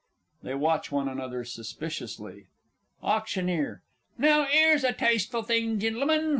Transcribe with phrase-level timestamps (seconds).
[0.41, 2.47] [They watch one another suspiciously.
[3.03, 3.81] AUCT.
[4.17, 6.29] Now 'ere's a tasteful thing, Gentlemen.